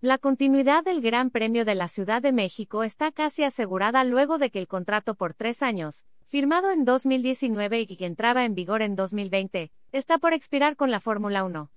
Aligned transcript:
La 0.00 0.16
continuidad 0.16 0.84
del 0.84 1.00
Gran 1.00 1.30
Premio 1.30 1.64
de 1.64 1.74
la 1.74 1.88
Ciudad 1.88 2.22
de 2.22 2.30
México 2.30 2.84
está 2.84 3.10
casi 3.10 3.42
asegurada 3.42 4.04
luego 4.04 4.38
de 4.38 4.50
que 4.50 4.60
el 4.60 4.68
contrato 4.68 5.16
por 5.16 5.34
tres 5.34 5.60
años, 5.60 6.04
firmado 6.28 6.70
en 6.70 6.84
2019 6.84 7.80
y 7.80 7.96
que 7.96 8.06
entraba 8.06 8.44
en 8.44 8.54
vigor 8.54 8.82
en 8.82 8.94
2020, 8.94 9.72
está 9.90 10.18
por 10.18 10.34
expirar 10.34 10.76
con 10.76 10.92
la 10.92 11.00
Fórmula 11.00 11.42
1. 11.42 11.72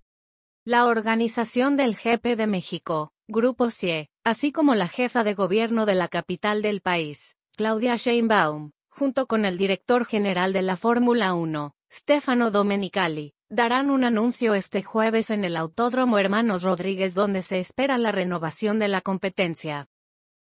La 0.66 0.86
organización 0.86 1.78
del 1.78 1.96
GP 1.96 2.36
de 2.38 2.46
México, 2.46 3.12
Grupo 3.28 3.72
CIE, 3.72 4.12
así 4.24 4.52
como 4.52 4.76
la 4.76 4.88
jefa 4.88 5.24
de 5.24 5.34
gobierno 5.34 5.88
de 5.88 5.96
la 5.96 6.08
capital 6.08 6.62
del 6.62 6.82
país, 6.82 7.38
Claudia 7.58 7.96
Sheinbaum, 7.96 8.70
junto 8.90 9.26
con 9.26 9.46
el 9.46 9.58
director 9.58 10.06
general 10.06 10.54
de 10.54 10.62
la 10.62 10.78
Fórmula 10.78 11.34
1, 11.34 11.74
Stefano 11.92 12.52
Domenicali, 12.52 13.34
darán 13.52 13.90
un 13.90 14.06
anuncio 14.06 14.56
este 14.56 14.82
jueves 14.82 15.30
en 15.30 15.44
el 15.44 15.58
Autódromo 15.58 16.18
Hermanos 16.18 16.64
Rodríguez 16.64 17.14
donde 17.14 17.42
se 17.42 17.60
espera 17.60 17.98
la 17.98 18.14
renovación 18.14 18.80
de 18.80 18.88
la 18.88 19.02
competencia. 19.02 19.90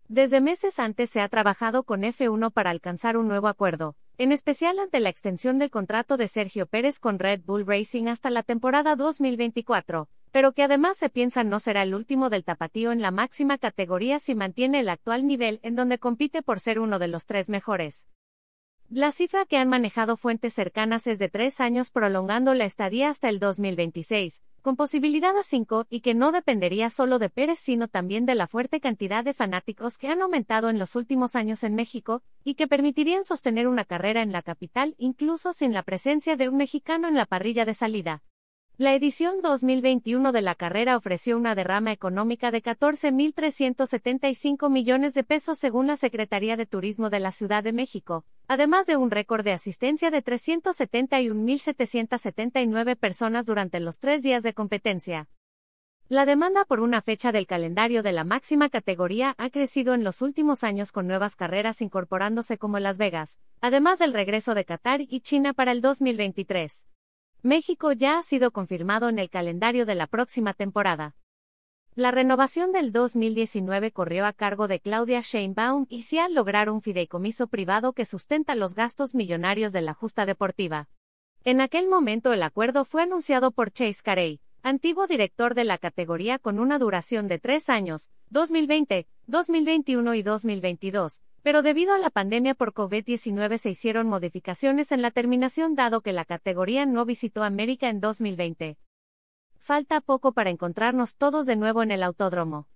Desde 0.08 0.42
meses 0.42 0.78
antes 0.78 1.08
se 1.08 1.22
ha 1.22 1.28
trabajado 1.30 1.84
con 1.84 2.02
F1 2.02 2.52
para 2.52 2.68
alcanzar 2.68 3.16
un 3.16 3.26
nuevo 3.26 3.48
acuerdo, 3.48 3.96
en 4.18 4.32
especial 4.32 4.78
ante 4.78 5.00
la 5.00 5.08
extensión 5.08 5.56
del 5.58 5.70
contrato 5.70 6.18
de 6.18 6.28
Sergio 6.28 6.66
Pérez 6.66 6.98
con 6.98 7.18
Red 7.18 7.40
Bull 7.46 7.66
Racing 7.66 8.06
hasta 8.06 8.28
la 8.28 8.42
temporada 8.42 8.96
2024, 8.96 10.10
pero 10.30 10.52
que 10.52 10.64
además 10.64 10.98
se 10.98 11.08
piensa 11.08 11.42
no 11.42 11.58
será 11.58 11.84
el 11.84 11.94
último 11.94 12.28
del 12.28 12.44
tapatío 12.44 12.92
en 12.92 13.00
la 13.00 13.10
máxima 13.10 13.56
categoría 13.56 14.18
si 14.18 14.34
mantiene 14.34 14.80
el 14.80 14.90
actual 14.90 15.26
nivel 15.26 15.58
en 15.62 15.74
donde 15.74 15.98
compite 15.98 16.42
por 16.42 16.60
ser 16.60 16.78
uno 16.78 16.98
de 16.98 17.08
los 17.08 17.24
tres 17.24 17.48
mejores. 17.48 18.06
La 18.92 19.12
cifra 19.12 19.44
que 19.44 19.56
han 19.56 19.68
manejado 19.68 20.16
fuentes 20.16 20.52
cercanas 20.52 21.06
es 21.06 21.20
de 21.20 21.28
tres 21.28 21.60
años 21.60 21.92
prolongando 21.92 22.54
la 22.54 22.64
estadía 22.64 23.08
hasta 23.08 23.28
el 23.28 23.38
2026, 23.38 24.42
con 24.62 24.74
posibilidad 24.74 25.38
a 25.38 25.44
cinco 25.44 25.86
y 25.88 26.00
que 26.00 26.12
no 26.12 26.32
dependería 26.32 26.90
solo 26.90 27.20
de 27.20 27.30
Pérez 27.30 27.60
sino 27.60 27.86
también 27.86 28.26
de 28.26 28.34
la 28.34 28.48
fuerte 28.48 28.80
cantidad 28.80 29.22
de 29.22 29.32
fanáticos 29.32 29.96
que 29.96 30.08
han 30.08 30.22
aumentado 30.22 30.70
en 30.70 30.80
los 30.80 30.96
últimos 30.96 31.36
años 31.36 31.62
en 31.62 31.76
México, 31.76 32.24
y 32.42 32.54
que 32.54 32.66
permitirían 32.66 33.22
sostener 33.22 33.68
una 33.68 33.84
carrera 33.84 34.22
en 34.22 34.32
la 34.32 34.42
capital 34.42 34.96
incluso 34.98 35.52
sin 35.52 35.72
la 35.72 35.84
presencia 35.84 36.34
de 36.34 36.48
un 36.48 36.56
mexicano 36.56 37.06
en 37.06 37.14
la 37.14 37.26
parrilla 37.26 37.64
de 37.64 37.74
salida. 37.74 38.24
La 38.76 38.94
edición 38.94 39.42
2021 39.42 40.32
de 40.32 40.40
la 40.40 40.54
carrera 40.54 40.96
ofreció 40.96 41.36
una 41.36 41.54
derrama 41.54 41.92
económica 41.92 42.50
de 42.50 42.62
14.375 42.62 44.70
millones 44.70 45.12
de 45.12 45.22
pesos 45.22 45.58
según 45.58 45.86
la 45.86 45.96
Secretaría 45.96 46.56
de 46.56 46.66
Turismo 46.66 47.10
de 47.10 47.20
la 47.20 47.30
Ciudad 47.30 47.62
de 47.62 47.74
México, 47.74 48.24
además 48.50 48.86
de 48.88 48.96
un 48.96 49.12
récord 49.12 49.44
de 49.44 49.52
asistencia 49.52 50.10
de 50.10 50.24
371.779 50.24 52.96
personas 52.96 53.46
durante 53.46 53.78
los 53.78 54.00
tres 54.00 54.24
días 54.24 54.42
de 54.42 54.54
competencia. 54.54 55.28
La 56.08 56.26
demanda 56.26 56.64
por 56.64 56.80
una 56.80 57.00
fecha 57.00 57.30
del 57.30 57.46
calendario 57.46 58.02
de 58.02 58.10
la 58.10 58.24
máxima 58.24 58.68
categoría 58.68 59.36
ha 59.38 59.50
crecido 59.50 59.94
en 59.94 60.02
los 60.02 60.20
últimos 60.20 60.64
años 60.64 60.90
con 60.90 61.06
nuevas 61.06 61.36
carreras 61.36 61.80
incorporándose 61.80 62.58
como 62.58 62.80
Las 62.80 62.98
Vegas, 62.98 63.38
además 63.60 64.00
del 64.00 64.12
regreso 64.12 64.56
de 64.56 64.64
Qatar 64.64 65.02
y 65.02 65.20
China 65.20 65.52
para 65.52 65.70
el 65.70 65.80
2023. 65.80 66.88
México 67.42 67.92
ya 67.92 68.18
ha 68.18 68.24
sido 68.24 68.50
confirmado 68.50 69.08
en 69.08 69.20
el 69.20 69.30
calendario 69.30 69.86
de 69.86 69.94
la 69.94 70.08
próxima 70.08 70.54
temporada. 70.54 71.14
La 72.00 72.10
renovación 72.10 72.72
del 72.72 72.92
2019 72.92 73.92
corrió 73.92 74.24
a 74.24 74.32
cargo 74.32 74.68
de 74.68 74.80
Claudia 74.80 75.20
Sheinbaum 75.20 75.84
y 75.90 76.04
se 76.04 76.18
ha 76.18 76.30
lograr 76.30 76.70
un 76.70 76.80
fideicomiso 76.80 77.46
privado 77.46 77.92
que 77.92 78.06
sustenta 78.06 78.54
los 78.54 78.74
gastos 78.74 79.14
millonarios 79.14 79.74
de 79.74 79.82
la 79.82 79.92
justa 79.92 80.24
deportiva. 80.24 80.88
En 81.44 81.60
aquel 81.60 81.88
momento 81.88 82.32
el 82.32 82.42
acuerdo 82.42 82.86
fue 82.86 83.02
anunciado 83.02 83.50
por 83.50 83.70
Chase 83.70 84.00
Carey, 84.02 84.40
antiguo 84.62 85.06
director 85.08 85.54
de 85.54 85.64
la 85.64 85.76
categoría 85.76 86.38
con 86.38 86.58
una 86.58 86.78
duración 86.78 87.28
de 87.28 87.38
tres 87.38 87.68
años, 87.68 88.08
2020, 88.30 89.06
2021 89.26 90.14
y 90.14 90.22
2022, 90.22 91.20
pero 91.42 91.60
debido 91.60 91.92
a 91.92 91.98
la 91.98 92.08
pandemia 92.08 92.54
por 92.54 92.72
COVID-19 92.72 93.58
se 93.58 93.68
hicieron 93.68 94.06
modificaciones 94.06 94.90
en 94.90 95.02
la 95.02 95.10
terminación 95.10 95.74
dado 95.74 96.00
que 96.00 96.14
la 96.14 96.24
categoría 96.24 96.86
no 96.86 97.04
visitó 97.04 97.42
América 97.42 97.90
en 97.90 98.00
2020. 98.00 98.78
Falta 99.62 100.00
poco 100.00 100.32
para 100.32 100.48
encontrarnos 100.48 101.16
todos 101.16 101.44
de 101.44 101.54
nuevo 101.54 101.82
en 101.82 101.90
el 101.90 102.02
autódromo. 102.02 102.66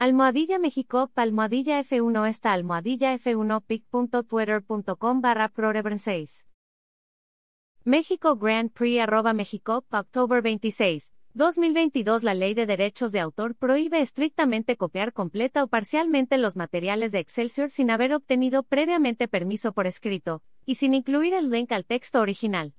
Almohadilla 0.00 0.58
México, 0.58 1.12
Almohadilla 1.14 1.80
F1 1.80 2.28
esta 2.28 2.52
Almohadilla 2.52 3.14
F1 3.14 3.62
pic.twitter.com 3.64 5.20
barra 5.20 5.52
6. 5.96 6.48
México 7.84 8.36
Grand 8.36 8.72
Prix 8.72 9.00
arroba 9.00 9.32
México, 9.32 9.84
October 9.88 10.42
26. 10.42 11.12
2022 11.34 12.24
La 12.24 12.34
Ley 12.34 12.54
de 12.54 12.66
Derechos 12.66 13.12
de 13.12 13.20
Autor 13.20 13.54
prohíbe 13.54 14.00
estrictamente 14.00 14.76
copiar 14.76 15.12
completa 15.12 15.62
o 15.62 15.68
parcialmente 15.68 16.36
los 16.36 16.56
materiales 16.56 17.12
de 17.12 17.20
Excelsior 17.20 17.70
sin 17.70 17.92
haber 17.92 18.12
obtenido 18.12 18.64
previamente 18.64 19.28
permiso 19.28 19.72
por 19.72 19.86
escrito, 19.86 20.42
y 20.66 20.74
sin 20.74 20.94
incluir 20.94 21.32
el 21.32 21.50
link 21.50 21.70
al 21.70 21.84
texto 21.84 22.20
original. 22.20 22.74